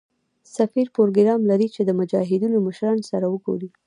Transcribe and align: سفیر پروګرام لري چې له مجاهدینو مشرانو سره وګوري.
سفیر 0.55 0.87
پروګرام 0.95 1.39
لري 1.49 1.67
چې 1.75 1.81
له 1.87 1.93
مجاهدینو 1.99 2.57
مشرانو 2.67 3.03
سره 3.11 3.25
وګوري. 3.29 3.69